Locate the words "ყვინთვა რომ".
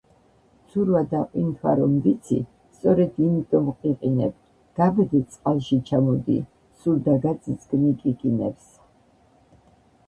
1.33-1.93